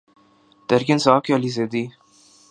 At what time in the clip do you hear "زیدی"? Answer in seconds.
1.55-1.85